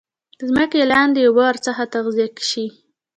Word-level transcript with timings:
ځمکې 0.47 0.81
لاندي 0.91 1.21
اوبه 1.25 1.41
ورڅخه 1.47 1.83
تغذیه 1.93 2.27
شي. 2.49 2.65